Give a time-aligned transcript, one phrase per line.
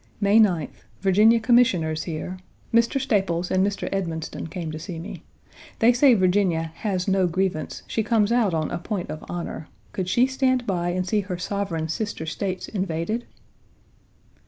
[0.19, 0.85] May 9th.
[1.01, 2.39] Virginia Commissioners here.
[2.73, 2.99] Mr.
[2.99, 3.87] Staples and Mr.
[3.93, 5.21] Edmonston came to see me.
[5.77, 10.09] They say Virginia "has no grievance; she comes out on a point of honor; could
[10.09, 13.27] she stand by and see her sovereign sister States invaded?"